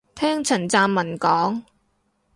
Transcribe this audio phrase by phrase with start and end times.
[0.15, 1.61] 聽陳湛文講